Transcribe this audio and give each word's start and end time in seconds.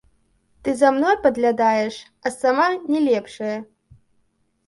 Ты 0.67 0.73
за 0.77 0.89
мной 0.95 1.15
падглядаеш, 1.25 1.95
а 2.29 2.33
сама 2.39 2.67
не 2.95 2.99
лепшая. 3.09 3.55